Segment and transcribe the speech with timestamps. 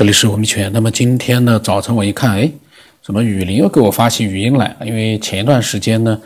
[0.00, 0.72] 这里是吴明泉。
[0.72, 2.50] 那么今天呢，早晨我一看，哎，
[3.02, 4.74] 怎么雨林又给我发起语音来？
[4.80, 6.18] 因为前一段时间呢，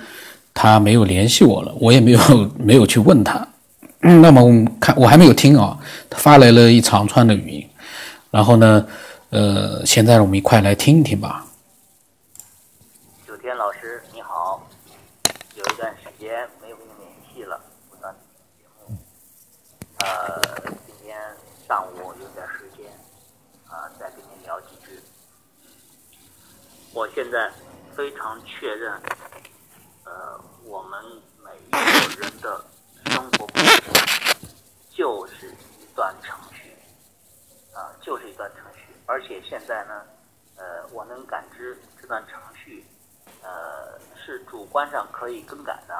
[0.54, 2.20] 他没有联系我了，我也没有
[2.56, 3.44] 没有去问他。
[3.98, 5.76] 那么我看我还没有听啊，
[6.08, 7.68] 他发来了一长串的语音。
[8.30, 8.86] 然后呢，
[9.30, 11.44] 呃，现在我们一块来听一听吧。
[13.26, 14.64] 九天老师你好，
[15.56, 16.30] 有一段时间
[16.62, 17.60] 没有跟你联系了，
[17.90, 18.14] 不断
[18.56, 18.96] 节目。
[19.98, 20.40] 呃，
[20.86, 21.18] 今天
[21.66, 22.86] 上午有点时间。
[23.66, 25.00] 啊，再跟你聊几句。
[26.94, 27.50] 我现在
[27.96, 28.92] 非常确认，
[30.04, 31.02] 呃，我们
[31.42, 32.64] 每一个人的
[33.06, 33.92] 生活过程
[34.92, 35.48] 就是
[35.80, 36.72] 一段程序，
[37.74, 38.94] 啊，就是一段程序。
[39.06, 40.02] 而且现在呢，
[40.56, 42.86] 呃，我能感知这段程序，
[43.42, 45.94] 呃，是主观上可以更改的，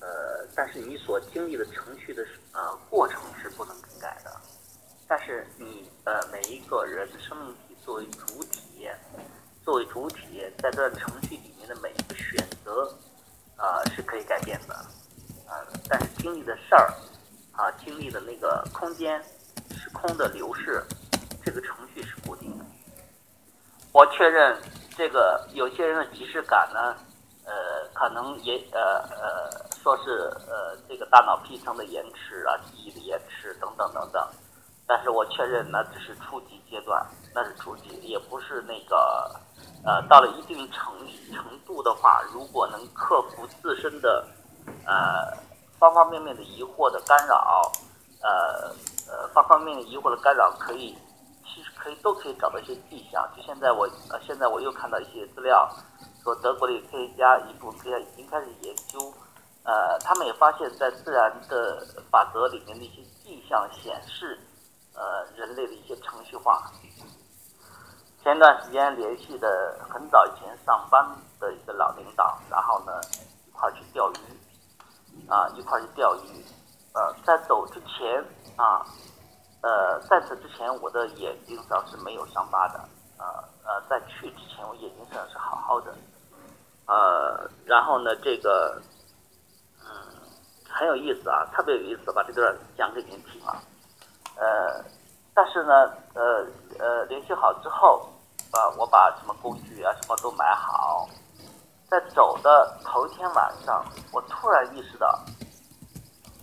[0.00, 4.34] 呃，但是你所经历的程序的呃过程是不能更改的。
[5.06, 8.62] 但是你呃每一个人生命体作为主体，
[9.66, 12.88] 作为主体在这程序里面的每一个选择
[13.56, 14.74] 啊是可以改变的，
[15.44, 15.58] 啊
[15.88, 16.94] 但是经历的事儿
[17.50, 19.20] 啊经历的那个空间
[19.70, 20.80] 时空的流逝，
[21.44, 22.64] 这个程序是固定的。
[23.90, 24.56] 我确认
[24.96, 26.94] 这个有些人的即视感呢，
[27.44, 27.52] 呃
[27.92, 34.24] 可能也呃呃说是呃这个大脑皮层的延迟啊记忆的延迟等等等等。
[34.88, 39.34] 但是我确认那只是初级阶段，那是初级，也不是那个，
[39.86, 40.92] 呃，到了一定程
[41.32, 44.26] 程度的话，如果能克服自身的，
[44.84, 45.32] 呃，
[45.78, 47.72] 方方面面的疑惑的干扰，
[48.20, 48.74] 呃
[49.08, 50.98] 呃，方方面面疑惑的干扰，可以，
[51.44, 53.24] 其实可以都可以找到一些迹象。
[53.36, 55.70] 就现在我，呃，现在我又看到一些资料，
[56.22, 58.98] 说德国的科学家一部分科学家已经开始研究，
[59.62, 64.38] 呃，他们也发现，在自然的法则里面的一些迹象显示。
[64.98, 66.72] 呃，人类的一些程序化。
[68.26, 71.00] 前段时间联系的很早以前上班
[71.38, 73.00] 的一个老领导，然后呢
[73.46, 76.44] 一块去钓鱼，啊一块去钓鱼。
[76.92, 78.20] 呃，在走之前
[78.56, 78.84] 啊，
[79.62, 82.80] 呃在此之前我的眼睛上是没有伤疤的，
[83.16, 83.26] 呃
[83.64, 85.94] 呃在去之前我眼睛上是好好的。
[86.88, 88.82] 呃，然后呢这个
[89.84, 89.86] 嗯
[90.68, 93.62] 很有意思啊，特别有意思，把这段讲给您听啊。
[94.34, 94.84] 呃，
[95.32, 96.44] 但是呢，呃
[96.80, 98.08] 呃，联系好之后，
[98.52, 101.08] 啊，我把什么工具啊什么都买好，
[101.90, 105.18] 在走的头一天晚上，我突然意识到，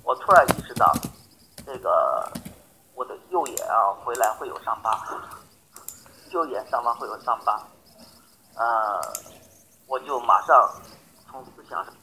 [0.04, 0.94] 我突然意识到，
[1.66, 2.32] 这个
[2.94, 5.04] 我的右眼啊回来会有伤疤，
[6.32, 7.60] 右眼上方会有伤疤，
[8.56, 9.02] 呃，
[9.88, 10.70] 我就马上
[11.32, 11.94] 从思想上，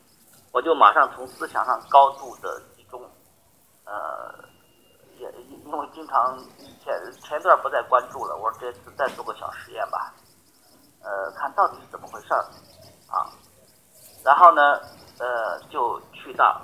[0.52, 3.00] 我就马上从思想上高度的集中，
[3.84, 4.49] 呃。
[5.70, 6.92] 因为经常以前
[7.22, 10.12] 前段不再关注了，我说这次再做个小实验吧，
[11.00, 12.42] 呃，看到底是怎么回事儿
[13.08, 13.30] 啊？
[14.24, 14.80] 然后呢，
[15.20, 16.60] 呃，就去到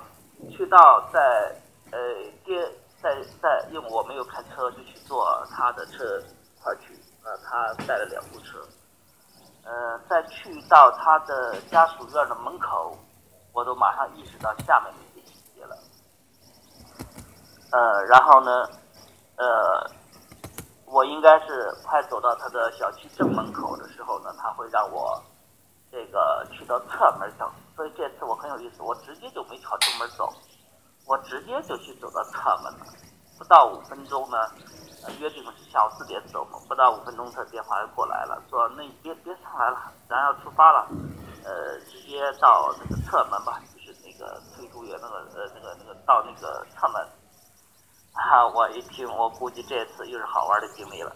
[0.51, 1.55] 去到在
[1.91, 1.97] 呃
[2.43, 2.53] 第
[3.01, 6.93] 在在，因为我没有开车，就去坐他的车一块儿去，
[7.23, 8.59] 呃，他带了两部车，
[9.63, 12.97] 呃，在去到他的家属院的门口，
[13.53, 15.77] 我都马上意识到下面的一些细节了。
[17.71, 18.67] 呃，然后呢，
[19.37, 19.45] 呃，
[20.85, 25.21] 我应该是快走到他的小区正门口的时候呢，他会让我
[25.91, 30.33] 这个去到侧门走，所以这次我很有意思，我直接就没朝正门走，
[31.05, 32.85] 我直接就去走到侧门了。
[33.37, 34.37] 不到五分钟呢，
[35.19, 40.87] 约定是下午四点走嘛，不到五分钟他电话就过来了，说那你别别上来了，咱要出发了，
[41.45, 47.07] 呃，直接到那个侧门吧，就是那个翠竹园那个呃那个那个到那个侧门。
[48.53, 51.15] 我一听，我估计这次又是好玩的经历了。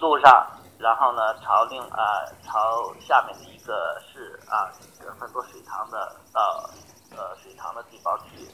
[0.00, 0.46] 路上，
[0.78, 1.98] 然后呢，朝另啊
[2.42, 4.70] 朝下面的一个是啊，
[5.18, 6.70] 很多水塘的到
[7.16, 8.46] 呃水塘的地方去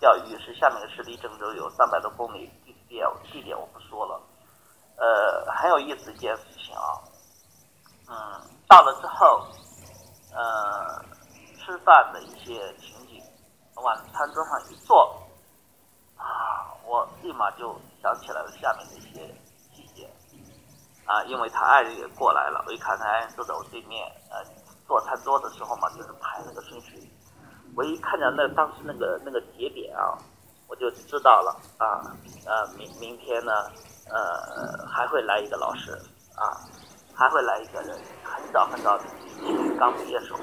[0.00, 4.20] 钓鱼，是下面的市离郑州有三百多公里，地点地点我不说了。
[4.96, 6.98] 呃，很有意思一件事情啊。
[8.08, 8.14] 嗯，
[8.68, 9.46] 到了之后，
[10.34, 11.04] 呃，
[11.58, 13.22] 吃饭的一些情景，
[13.76, 15.16] 往餐桌上一坐。
[16.22, 19.34] 啊，我立马就想起来了下面的一些
[19.74, 20.08] 细节，
[21.04, 24.38] 啊，因为他爱人也过来了，我一看他坐在我对面，呃，
[24.86, 27.10] 坐餐桌的时候嘛，就是排那个顺序，
[27.76, 30.16] 我一看见那当时那个那个节点啊，
[30.68, 32.06] 我就知道了啊，
[32.46, 33.52] 呃，明明天呢，
[34.08, 35.90] 呃，还会来一个老师
[36.36, 36.54] 啊，
[37.14, 39.04] 还会来一个人，很早很早的
[39.76, 40.38] 刚毕业时候，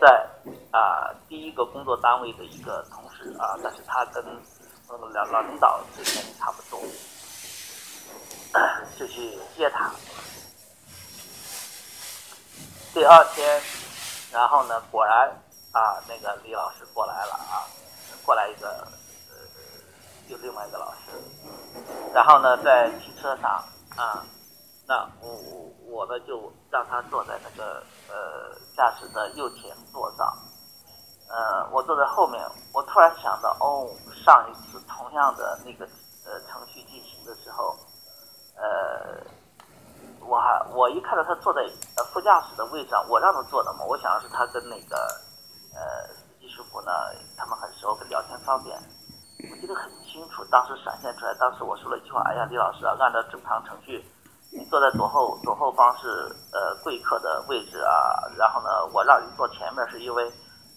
[0.00, 0.26] 在
[0.72, 4.24] 啊第一个工作单位的一个同事啊，但是他跟。
[4.88, 6.80] 那个老老领导这边差不多，
[8.98, 9.90] 就去接他。
[12.94, 13.62] 第二天，
[14.32, 15.28] 然后呢，果然
[15.72, 17.68] 啊，那个李老师过来了啊，
[18.24, 18.68] 过来一个
[19.28, 19.36] 呃，
[20.28, 20.98] 又另外一个老师，
[22.14, 23.62] 然后呢，在汽车上
[23.94, 24.24] 啊，
[24.86, 30.36] 那我我我呢就让他坐在那个呃驾驶的右前座上，
[31.28, 33.88] 呃，我坐在后面，我突然想到，哦，
[34.24, 35.84] 上一次同样的那个
[36.24, 37.76] 呃程序进行的时候，
[38.56, 39.22] 呃。
[40.20, 41.62] 我还我一看到他坐在
[41.96, 44.94] 呃副驾驶的位置上，我让他坐的嘛，我想的是他跟那个
[45.72, 46.92] 呃司机师傅呢，
[47.34, 48.76] 他们很熟，聊天方便。
[49.50, 54.04] 我记得很清楚，当时闪现出来，当时我说了一句话：“哎呀，李老师啊，按照正常程序，
[54.52, 60.30] 你坐在左后左后方是呃贵客的位置啊，然后呢，我让你坐前面是因为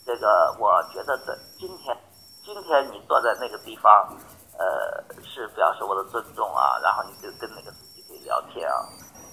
[0.05, 1.97] 这个，我觉得这今天
[2.43, 4.09] 今天你坐在那个地方，
[4.57, 8.75] 呃，是表示我的尊重啊，然后你就跟那个司机可以聊天啊。”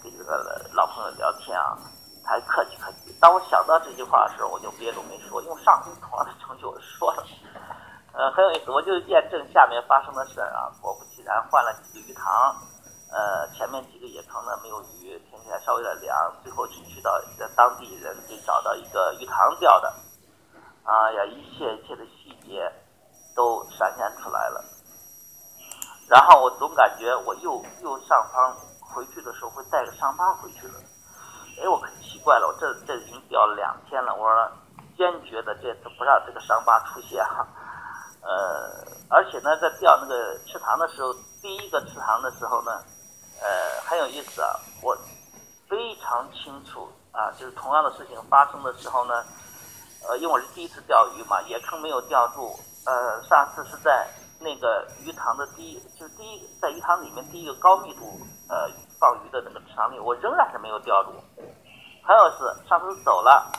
[0.01, 1.77] 跟这个老朋友聊天啊，
[2.25, 3.13] 还客气客气。
[3.21, 7.25] 当我想到这句话的时候，我就别的没说，因为上回同样的程序我说了，
[8.15, 8.71] 呃，很有意思。
[8.71, 12.55] 我就验证下面发生的事儿啊，果不其然，换了几个鱼塘，
[13.11, 17.11] 呃，前面几个野塘呢没有鱼，天气还稍微有点凉，最后去去到
[17.57, 19.93] 当地人给找到一个鱼塘钓的，
[20.89, 22.65] 啊呀，一切一切的细节
[23.37, 24.65] 都闪现出来了。
[26.09, 28.57] 然后我总感觉我右右上方。
[28.91, 30.75] 回去的时候会带个伤疤回去的，
[31.61, 34.51] 哎，我可奇怪了，我这这已经掉了两天了，我说
[34.97, 37.47] 坚决的这次不让这个伤疤出现哈，
[38.23, 41.13] 呃，而且呢，在钓那个池塘的时候，
[41.43, 42.83] 第一个池塘的时候呢，
[43.43, 44.97] 呃，很有意思啊，我
[45.69, 49.23] 非常清楚啊，就是同样的事情发生的时候呢，
[50.07, 54.07] 呃，因为我是第一次钓鱼嘛，野坑没有钓住，呃，上次是在。
[54.41, 61.11] 那个鱼塘的第一，就是第一在鱼塘里面第一个高密度呃放鱼的那个池塘里，我仍然是没有钓住。
[62.05, 63.51] 还有是上次走了，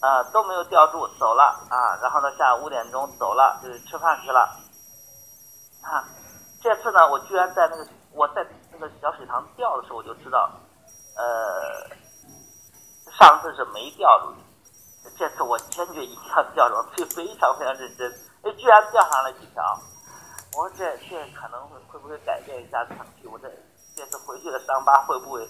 [0.00, 4.40] 啊都没有钓住，走了啊，然后呢下午五点钟走了，就是吃饭去了。
[5.80, 6.04] 啊，
[6.62, 10.50] 这次呢我居然在那个我在那个小水塘钓的时候我就知道，
[11.16, 11.96] 呃，
[13.18, 14.34] 上次是没钓住，
[15.20, 18.10] 这次我坚决一定要钓住，非非常非常认真，
[18.42, 19.62] 哎居然钓上了几条。
[20.56, 23.28] 我说这这可能会会不会改变一下程序？
[23.28, 23.46] 我这
[23.94, 25.46] 这次回去的伤疤会不会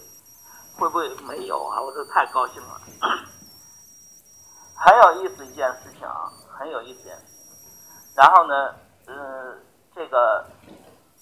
[0.76, 1.81] 会不会没有啊？
[1.81, 2.81] 我这太高兴了，
[4.75, 6.26] 很有意思一件事情啊，
[6.58, 7.08] 很有意思。
[8.16, 8.75] 然后呢，
[9.06, 9.64] 嗯，
[9.94, 10.44] 这个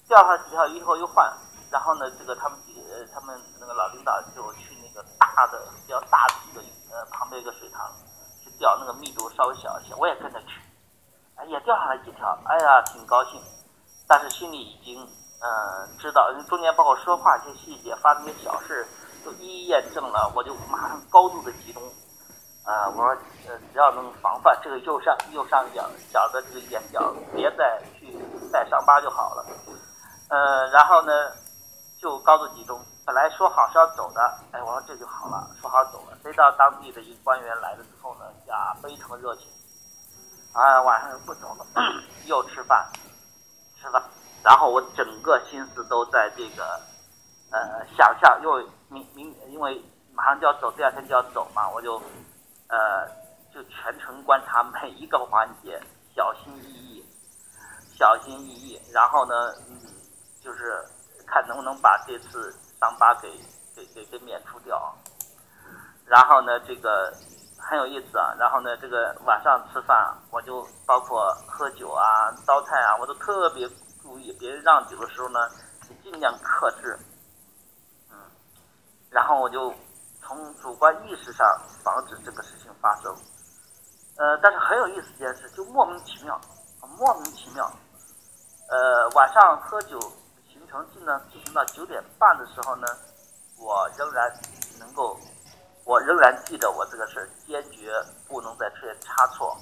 [0.07, 1.31] 钓上几条鱼以后又换，
[1.69, 6.61] 然后呢，这个他们几个他们那个老领导就去那个大的比较大的一个
[6.91, 7.87] 呃旁边一个水塘
[8.59, 10.61] 钓那个密度稍微小一些，我也跟着去，
[11.35, 13.41] 哎也钓上来几条，哎呀挺高兴。
[14.07, 18.87] 但是心里已经，嗯，知道，中间包括说话一些细节，发生些小事，
[19.23, 21.83] 都一一验证了，我就马上高度的集中，
[22.63, 23.07] 啊，我说，
[23.47, 28.17] 呃，只要能防范这个右上右上角角的这个眼角，别再去
[28.51, 29.45] 带伤疤就好了，
[30.29, 31.11] 呃，然后呢，
[32.01, 32.79] 就高度集中，
[33.09, 34.21] 本来说好是要走的，
[34.51, 39.47] 哎，我说这就好了，说好走了，谁知道当地的一个官员来了之后呢，呀，非常热情，
[40.53, 41.65] 啊，晚上又不走了，
[42.27, 42.87] 又吃饭。
[43.81, 43.99] 吃饭？
[44.43, 46.79] 然后我整个心思都在这个，
[47.49, 49.83] 呃，想象，因为明明因为
[50.13, 51.99] 马上就要走，第二天就要走嘛，我就，
[52.67, 53.07] 呃，
[53.51, 55.81] 就全程观察每一个环节，
[56.15, 57.03] 小心翼翼，
[57.97, 58.79] 小心翼翼。
[58.93, 59.81] 然后呢，嗯，
[60.43, 60.85] 就是
[61.25, 63.29] 看能不能把这次伤疤给
[63.75, 64.95] 给给给免除掉。
[66.05, 67.13] 然后呢，这个。
[67.61, 73.69] 很有意思啊，然后呢，这个晚上吃饭，我就包括喝酒啊、糟菜啊，我都特别
[74.01, 75.39] 注意，别人让酒的时候呢，
[76.01, 76.97] 尽量克制，
[78.09, 78.17] 嗯，
[79.11, 79.71] 然后我就
[80.21, 81.45] 从主观意识上
[81.83, 83.13] 防止这个事情发生。
[84.15, 86.39] 呃，但是很有意思一件事，就莫名其妙，
[86.97, 87.69] 莫名其妙，
[88.69, 89.99] 呃，晚上喝酒
[90.69, 92.87] 成绩呢进行到九点半的时候呢，
[93.57, 94.31] 我仍然
[94.79, 95.17] 能够。
[95.85, 97.91] 我仍然记得我这个事儿，坚决
[98.27, 99.57] 不能再出现差错。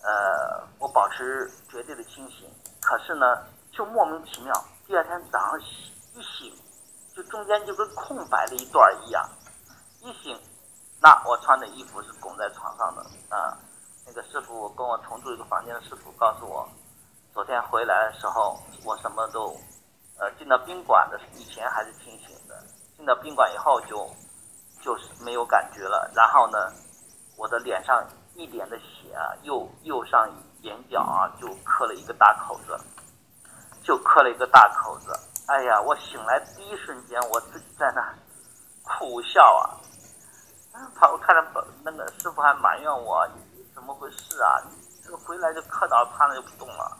[0.00, 2.48] 呃，我保持绝对的清醒。
[2.80, 6.50] 可是呢，就莫名其妙，第二天早上一醒，
[7.14, 9.28] 就中间就跟空白了一段一样。
[10.00, 10.40] 一醒，
[11.02, 13.58] 那我穿的衣服是拱在床上的啊。
[14.06, 16.66] 那个师傅跟我同住一个房间的师傅告诉我，
[17.34, 19.54] 昨天回来的时候我什么都，
[20.18, 22.62] 呃，进到宾馆的以前还是清醒的，
[22.96, 24.08] 进到宾馆以后就。
[24.82, 26.70] 就是没有感觉了，然后呢，
[27.36, 30.30] 我的脸上一脸的血啊，右右上
[30.60, 32.78] 眼角啊就磕了一个大口子，
[33.82, 35.10] 就磕了一个大口子，
[35.48, 38.14] 哎呀，我醒来第一瞬间，我自己在那
[38.84, 39.74] 苦笑啊。
[40.94, 44.62] 他我看着那个师傅还埋怨我，你怎么回事啊？
[45.02, 46.96] 这个回来就磕倒瘫了就不动了。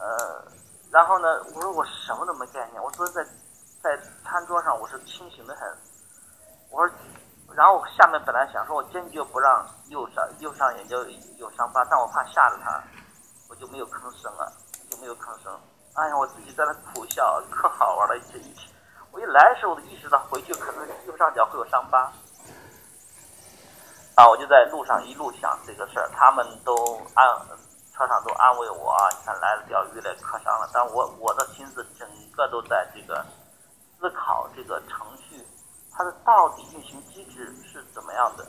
[0.00, 0.42] 呃，
[0.90, 2.82] 然后呢，我说我什么都没概念。
[2.82, 3.24] 我昨天在
[3.82, 5.68] 在餐桌上我是清醒的很。
[6.70, 6.94] 我说，
[7.54, 11.04] 然后下面本来想说我坚决不让右上右上眼就
[11.38, 12.82] 有伤疤，但我怕吓着他，
[13.48, 14.52] 我就没有吭声了，
[14.90, 15.52] 就没有吭声。
[15.94, 18.14] 哎呀，我自己在那苦笑，可好玩了。
[18.32, 18.68] 这一天
[19.10, 22.12] 我一来的时候，我就意识到回去可能右上角会有伤疤。
[24.14, 27.28] 啊，我就在路上一路想这个事儿，他们都安
[27.98, 33.26] 课上都安慰我，你看来了钓鱼来磕伤了，但我我的心思整个都在这个
[33.98, 35.44] 思考这个程序，
[35.90, 38.46] 它的到底运行机制是怎么样的？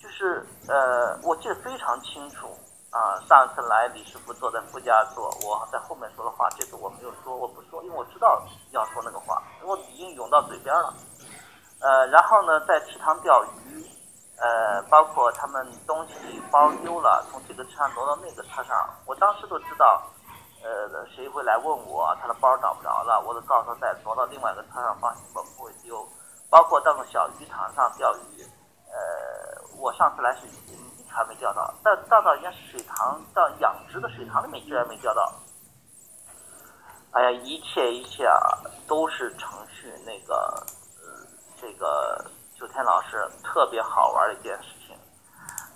[0.00, 2.48] 就是呃，我记得非常清楚。
[2.92, 10.92] 啊，上次来李师傅坐在副驾座，我在后面说的话，这次我没有说，我不说，因为我知道要说那个话，我已经涌到嘴边了。
[11.80, 13.82] 呃，然后呢，在池塘钓鱼，
[14.42, 20.02] 呃，包括他们东西包丢了，从这个车上挪到那个车上，我当时都知道，
[20.62, 26.04] 呃，谁会来问我，他的包找不着了，我都告诉他再挪到另外一个车上放心吧，不会丢。
[26.50, 28.42] 包括到个小鱼塘上钓鱼，
[28.90, 30.42] 呃，我上次来是。
[31.14, 35.30] 还没钓到，到到到人家水塘，到养殖的水塘里面居然没钓到。
[37.10, 38.40] 哎呀，一切一切啊，
[38.88, 40.34] 都是程序那个，
[41.02, 41.28] 呃，
[41.60, 42.24] 这个
[42.62, 44.96] 九天老师特别好玩的一件事情。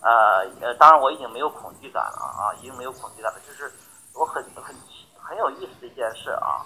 [0.02, 3.40] 呃呃，当然我已经没有恐惧感了啊，已经没有恐惧感了。
[3.40, 3.69] 就是
[4.14, 4.73] 我很很
[5.21, 6.62] 很有意思的一件事啊，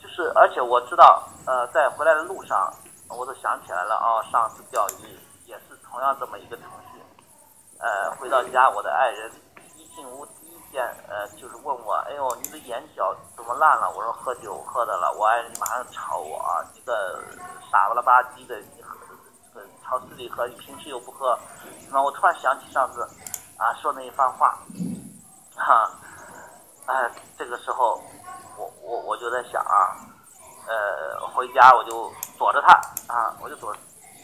[0.00, 2.72] 就是而且我知道，呃，在回来的路上，
[3.08, 7.02] 我都想起来了啊，上次钓鱼也是同样这么一个程序。
[7.80, 9.28] 呃，回到家，我的爱人
[9.74, 13.90] 一进屋第一件，呃，就是问我，哎呦，你的眼角怎么烂了？
[13.90, 15.12] 我说喝酒喝的了。
[15.18, 17.20] 我爱人马上吵我啊，你个
[17.72, 18.96] 傻不拉吧唧的，你喝
[19.88, 21.38] 这个超市里喝，你平时又不喝。
[21.90, 23.02] 那我突然想起上次
[23.56, 24.58] 啊说那一番话，
[25.56, 25.90] 哈，
[26.86, 28.02] 哎，这个时候
[28.56, 29.96] 我我我就在想啊，
[30.66, 32.72] 呃，回家我就躲着他
[33.12, 33.74] 啊，我就躲，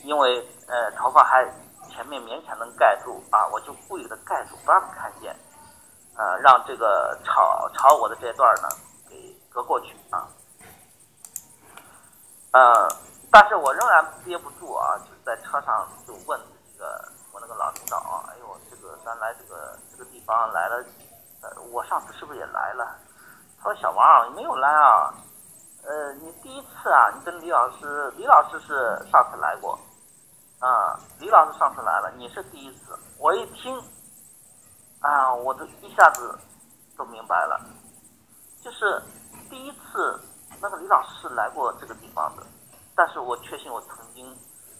[0.02, 1.44] 因为呃头发还。
[1.90, 5.32] 前面勉强能盖住啊，我就故意的盖住，不让他看见，
[6.16, 8.68] 呃，让这个吵吵我的这段呢
[9.08, 10.26] 给隔过去啊。
[12.50, 12.88] 呃，
[13.34, 16.40] 但是我仍然憋不住啊，就在车上就问
[16.72, 20.84] 这个我那个老领导啊，哎呦，这个咱来这个这个地方来了，
[21.42, 22.96] 呃，我上次是不是也来了？
[23.60, 25.12] 他说小王你没有来啊，
[25.82, 29.76] 呃，你第一次啊，你跟李老师，李老师是上次来过。
[30.60, 32.96] 啊，李老师上次来了，你是第一次。
[33.18, 33.76] 我一听，
[35.00, 36.38] 啊，我都一下子
[36.96, 37.60] 都明白了，
[38.62, 39.02] 就是
[39.50, 40.20] 第一次
[40.62, 42.44] 那个李老师是来过这个地方的，
[42.94, 44.36] 但是我确信我曾经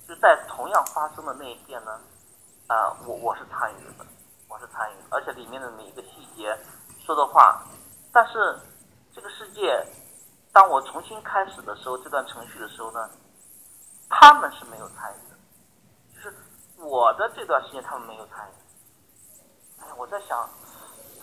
[0.09, 2.01] 就在同样发生的那一天呢，
[2.69, 4.07] 啊，我我是参与的，
[4.49, 6.57] 我是参与，而且里面的每一个细节
[7.05, 7.63] 说的话，
[8.13, 8.59] 但是
[9.15, 9.85] 这个世界，
[10.53, 13.11] 当我重新开始的时候，这段程序的时候呢，
[14.09, 15.37] 他们是没有参与的，
[16.15, 16.37] 就是。
[16.77, 19.81] 我的这段时间他们没有参与。
[19.81, 20.47] 哎，我在想，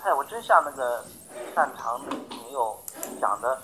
[0.01, 1.05] 哎，我真像那个
[1.53, 2.79] 擅长的朋友
[3.19, 3.61] 讲的，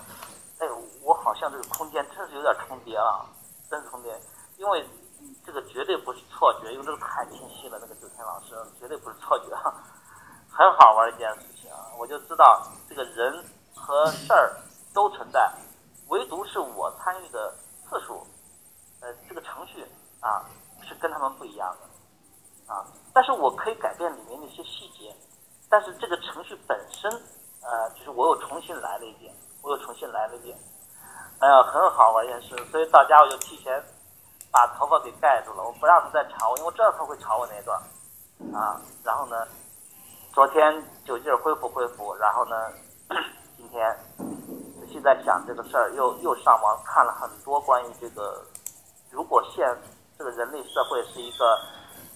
[0.58, 0.66] 哎，
[1.02, 3.26] 我好像这个空间真是有点重叠了，
[3.70, 4.18] 真是重叠。
[4.56, 4.84] 因为
[5.44, 7.78] 这个绝对不是错觉，因为这个太清晰了。
[7.80, 9.56] 那个九天老师绝对不是错觉，
[10.50, 11.70] 很好玩一件事情！
[11.98, 14.56] 我就知道这个人和事儿
[14.92, 15.52] 都存在，
[16.08, 17.54] 唯独是我参与的
[17.88, 18.26] 次数，
[19.00, 19.86] 呃，这个程序
[20.20, 20.44] 啊。
[20.80, 25.14] 是跟他们不一样的，啊，但是我可以改变里面的一些细节，
[25.68, 27.10] 但是这个程序本身，
[27.60, 29.30] 呃，就是我又重新来了一遍，
[29.68, 30.56] 又重新来了一遍，
[31.40, 33.82] 哎呀，很好玩一件事，所以到家我就提前
[34.50, 37.78] 把头发给盖住了，我不让他再吵我，因为我知道他会吵我那段，
[38.54, 39.46] 啊，然后呢，
[40.32, 42.56] 昨天酒劲儿恢复恢复，然后呢，
[43.56, 43.94] 今天
[44.80, 48.42] 仔细在想这个事儿，又又上网看了很多关于这个，
[49.10, 49.66] 如果现
[50.16, 51.58] 这个人类社会是一个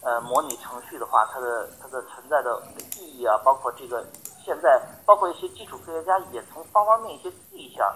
[0.02, 2.62] 呃模拟程序的话，它的它的存在的
[2.98, 4.04] 意义啊，包括这个
[4.44, 7.86] 现在，包括一些基础科学家也从方方面面一些迹象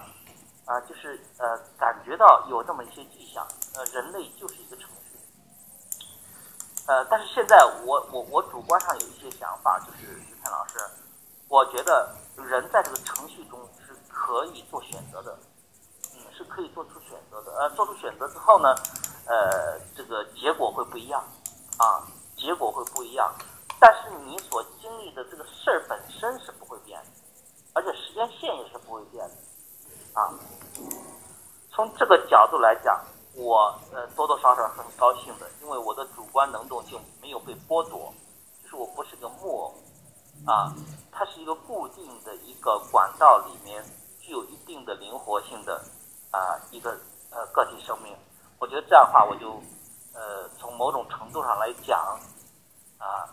[0.65, 5.17] 啊，就是呃感觉到有这么一些迹象，呃人类就是一个程序，
[6.87, 10.79] 呃但是现在我我我主观上有一些想法，就是石天老师，
[11.47, 15.37] 我觉得人在这个程序中是可以做选择的，
[16.15, 18.75] 嗯是可以做出选择的，呃做出选择之后呢。
[19.29, 21.21] 呃，这个结果会不一样，
[21.79, 21.99] 啊，
[22.37, 23.29] 结果会不一样，
[23.79, 27.07] 但是你所经历的这个事儿本身是不会变的，
[27.73, 29.35] 而且时间线也是不会变的，
[30.19, 30.33] 啊，
[31.71, 32.99] 从这个角度来讲，
[33.35, 38.11] 我呃多多少少很高兴的，因为我的主观能动性没有被剥夺，
[38.63, 39.73] 就是我不是个木偶
[40.47, 40.73] 啊，
[41.11, 43.83] 它是一个固定的一个管道里面
[44.19, 45.79] 具有一定的灵活性的
[46.31, 46.97] 啊一个
[47.29, 48.15] 呃个体生命。
[48.59, 49.61] 我觉得这样的话，我就
[50.15, 52.19] 呃从某种程度上来讲
[52.97, 53.29] 啊，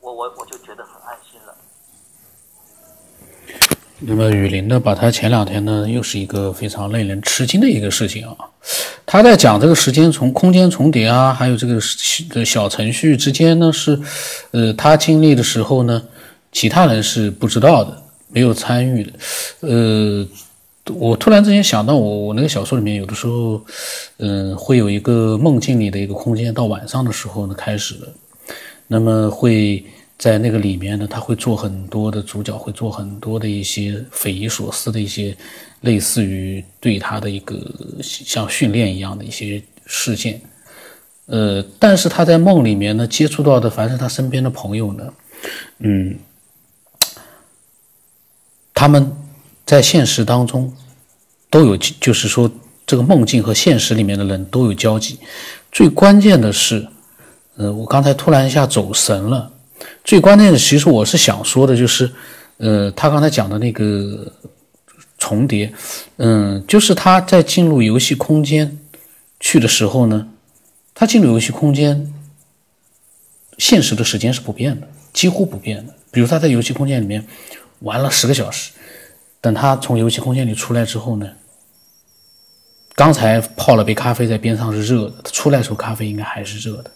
[0.00, 1.54] 我我我就觉得很安心了。
[4.00, 4.78] 那么雨林呢？
[4.78, 8.36] 把他前两天呢，又是一个非常令人吃惊的一个事情啊。
[9.04, 13.98] 他在讲这个时间从空间重叠啊，还有这个小程序之间呢，是
[14.52, 16.00] 呃，他经历的时候呢，
[16.52, 19.12] 其他人是不知道的，没有参与的。
[19.60, 20.28] 呃，
[20.94, 23.60] 我突然之间想到，我我那个小说里面有的时候，
[24.18, 28.08] 嗯，会有一个梦境里的一个空间，到晚上的时候呢开始了，
[28.88, 29.84] 那么会。
[30.18, 35.32] 在那个里面呢，他会做很多的主角会做很多的一些匪夷所思的一些，
[35.82, 37.56] 类似于对他的一个
[38.02, 40.40] 像训练一样的一些事件，
[41.26, 45.12] 呃，但是他在梦里面呢接触到的凡是他身边的朋友呢，
[45.78, 46.18] 嗯，
[48.74, 49.12] 他们
[49.64, 50.74] 在现实当中
[51.48, 52.50] 都有，就是说
[52.84, 55.16] 这个梦境和现实里面的人都有交集。
[55.70, 56.88] 最关键的是，
[57.58, 59.50] 呃，我刚才突然一下走神了。
[60.04, 62.08] 最关键的，其实我是想说的，就是，
[62.58, 64.32] 呃，他刚才讲的那个
[65.18, 65.72] 重叠，
[66.18, 68.78] 嗯，就是他在进入游戏空间
[69.40, 70.28] 去的时候呢，
[70.94, 72.14] 他进入游戏空间，
[73.58, 75.92] 现实的时间是不变的，几乎不变的。
[76.12, 77.26] 比如他在游戏空间里面
[77.80, 78.70] 玩了十个小时，
[79.40, 81.28] 等他从游戏空间里出来之后呢，
[82.94, 86.92] 刚才泡了杯咖啡在边上是热的，他出来的时候咖啡应该还是热的。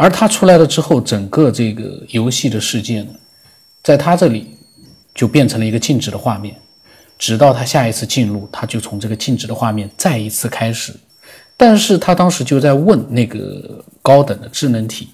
[0.00, 3.08] 而他出来了之后，整个这个游戏的世界呢，
[3.82, 4.56] 在他这里
[5.12, 6.54] 就变成了一个静止的画面，
[7.18, 10.94] 直到他下一次进入，他就从这个静止的画面再一次开始。
[11.56, 15.08] 但是他当时就在问那个高等的智能体，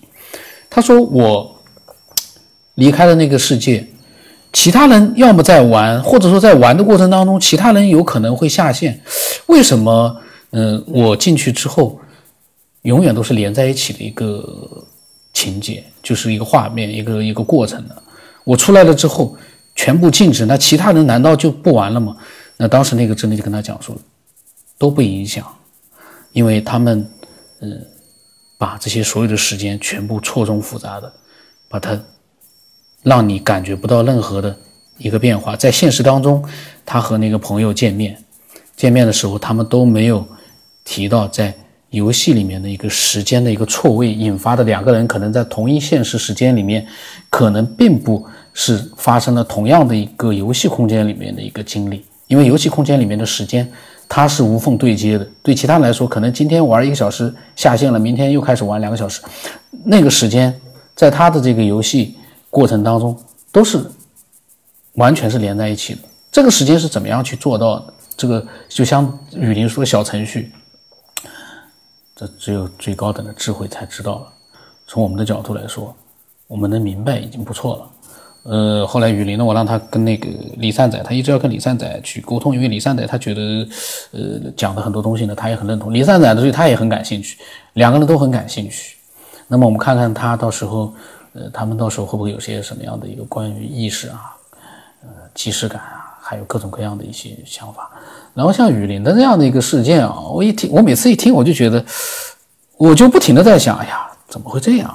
[0.68, 1.58] 他说：“我
[2.74, 3.88] 离开了那个世界，
[4.52, 9.00] 其他人要么在玩，或者说在玩的过程当中，其他人有可能会下线。
[9.46, 10.14] 为什么？
[10.50, 11.98] 嗯，我进去之后。”
[12.84, 14.86] 永远都是连在一起的一个
[15.32, 18.02] 情节，就是一个画面，一个一个过程的。
[18.44, 19.34] 我出来了之后，
[19.74, 22.14] 全部静止，那其他人难道就不玩了吗？
[22.58, 23.96] 那当时那个真的就跟他讲说，
[24.76, 25.46] 都不影响，
[26.32, 27.10] 因为他们，
[27.60, 27.86] 嗯，
[28.58, 31.10] 把这些所有的时间全部错综复杂的，
[31.68, 31.98] 把它
[33.02, 34.54] 让你感觉不到任何的
[34.98, 35.56] 一个变化。
[35.56, 36.44] 在现实当中，
[36.84, 38.22] 他和那个朋友见面，
[38.76, 40.26] 见面的时候，他们都没有
[40.84, 41.54] 提到在。
[41.94, 46.87] 游戏里面的一个时间的一个错位引发的两个人可能在同一现实时间里面，
[47.30, 53.70] 可能并不是发生了同样的一个游戏空间里面的一个经历，因为游戏空间里面的时间
[54.09, 55.26] 它是无缝对接的。
[55.42, 59.22] 对其他来说，可能今天玩一个小时下线了，明天又开始玩两个小时，
[59.85, 60.54] 那个时间
[60.94, 62.16] 在他的这个游戏
[62.50, 63.16] 过程当中
[63.50, 63.80] 都是
[64.94, 66.00] 完全是连在一起的。
[66.33, 67.94] 这个时间是怎么样去做到的？
[68.16, 70.50] 这个就像雨林说小程序。
[72.14, 74.33] 这只有最高等的智慧才知道了。
[74.87, 75.94] 从我们的角度来说，
[76.46, 77.90] 我们能明白已经不错了。
[78.44, 83.66] 呃，后来雨林呢，我让他跟那个李善宰，他一直要跟李善宰去沟通，因为李善宰他觉得，
[84.12, 85.92] 呃，讲的很多东西呢，他也很认同。
[85.94, 87.38] 李善宰对他也很感兴趣，
[87.72, 88.98] 两个人都很感兴趣。
[89.48, 90.92] 那么我们看看他到时候，
[91.33, 94.37] 呃，他们到时候会不会有些什么样的一个关于意识啊，
[95.03, 97.90] 呃，即视感啊，还有各种各样的一些想法。
[98.34, 101.84] 然后像雨林的这样的一个事件啊，我一听，我每次一听，我就觉得，
[102.76, 104.92] 我就不停的在想，哎呀，怎么会这样？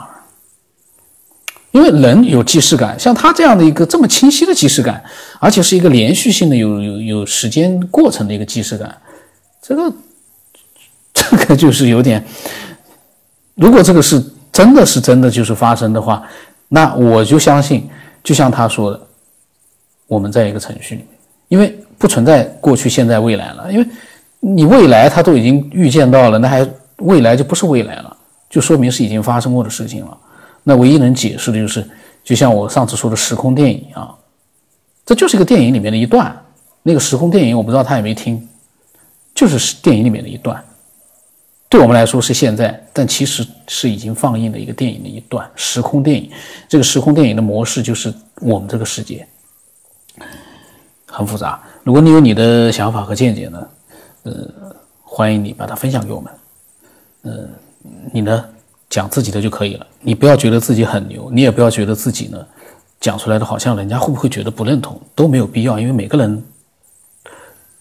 [1.72, 5.02] 因为人有既视感，像他这样的一个这么清晰的既视感，
[5.40, 8.98] 而且是一个连续性的有有有时间过程的一个既视感，
[9.62, 9.94] 这个
[11.14, 12.22] 这个就是有点，
[13.56, 14.22] 如果这个是
[14.52, 16.24] 真的是真的就是发生的话，
[16.68, 17.88] 那我就相信，
[18.22, 19.00] 就像他说的，
[20.08, 21.10] 我们在一个程序里面，
[21.48, 21.80] 因为。
[22.00, 23.86] 不存在过去、现在、未来了，因为
[24.40, 26.68] 你未来他都已经预见到了，那还
[27.00, 28.18] 未来就不是未来了，
[28.50, 30.18] 就说明是已经发生过的事情了。
[30.64, 31.88] 那唯一能解释的就是，
[32.24, 34.16] 就像我上次说的时空电影啊，
[35.06, 36.36] 这就是一个电影里面的一段。
[36.82, 38.48] 那个时空电影我不知道他有没有听，
[39.36, 40.64] 就是电影里面的一段，
[41.68, 46.32] 对我们来说是现在，但其实是已经放映的一个电影的一段时空电影。
[46.70, 49.28] 这个时空电影的模式就是我们这个世界，
[51.06, 51.62] 很复杂。
[51.90, 53.68] 如果你有你的想法和见解呢，
[54.22, 54.32] 呃，
[55.02, 56.32] 欢迎你把它分享给我们。
[57.24, 57.48] 呃，
[58.14, 58.46] 你呢
[58.88, 62.46] 讲自己的就可以了，你不要觉得自己很牛，你也不要觉得自己呢
[63.00, 66.44] 讲出来的好像人家会不会觉得不认同，都没有必要，因为每个人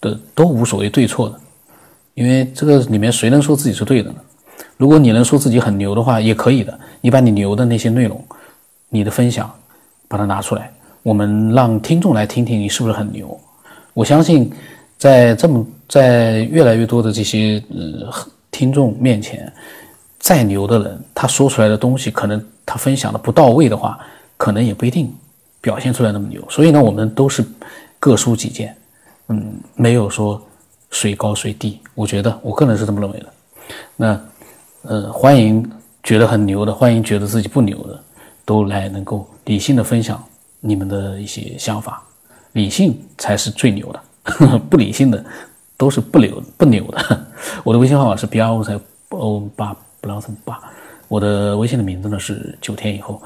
[0.00, 1.38] 的都无所谓对错的，
[2.14, 4.16] 因为这个里面谁能说自己是对的呢？
[4.78, 6.80] 如果你能说自己很牛的话，也可以的。
[7.02, 8.24] 你把你牛的那些内容，
[8.88, 9.54] 你的分享，
[10.08, 13.38] 把它拿出来，我们让听众来听听你是不是很牛。
[13.98, 14.48] 我相信，
[14.96, 18.14] 在这么在越来越多的这些呃
[18.52, 19.52] 听众面前，
[20.20, 23.98] 再牛的人，他说出来的东西，可能他分享的不到位的话，
[24.36, 25.12] 可能也不一定
[25.60, 26.40] 表现出来那么牛。
[26.48, 27.44] 所以呢，我们都是
[27.98, 28.72] 各抒己见，
[29.30, 30.40] 嗯，没有说
[30.92, 31.80] 谁高谁低。
[31.96, 33.26] 我觉得我个人是这么认为的。
[33.96, 34.20] 那。
[34.82, 35.68] 呃，欢迎
[36.04, 38.00] 觉得很牛的，欢迎觉得自己不牛的，
[38.44, 40.22] 都来能够理性的分享
[40.60, 42.00] 你们的一些想法，
[42.52, 45.24] 理性才是最牛的， 不理性的
[45.76, 47.26] 都是不牛不牛的。
[47.64, 48.80] 我的微信号码是 b r o 三
[49.10, 50.58] o 八 b l o s 八，
[51.08, 53.20] 我的微信的名字呢是九天以后。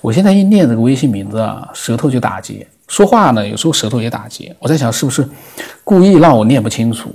[0.00, 4.54] 我现在一念这个微信名字啊，舌头就打结，说话呢有时候舌头也打结。
[4.58, 5.28] 我在想是不是
[5.84, 7.10] 故意让我念不清楚？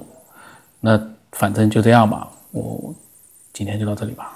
[0.80, 0.99] 那
[1.32, 2.93] 反正就这样吧，我。
[3.54, 4.34] 今天就到这里吧。